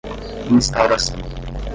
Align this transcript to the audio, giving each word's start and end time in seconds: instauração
instauração 0.49 1.13